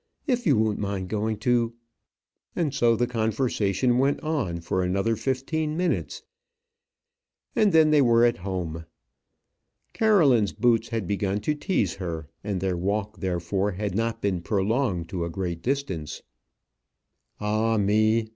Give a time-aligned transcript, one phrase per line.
[0.25, 1.75] If you won't mind going to"
[2.55, 6.23] And so the conversation went on for another fifteen minutes,
[7.55, 8.87] and then they were at home.
[9.93, 15.07] Caroline's boots had begun to tease her, and their walk, therefore, had not been prolonged
[15.09, 16.23] to a great distance.
[17.39, 18.27] Ah, me!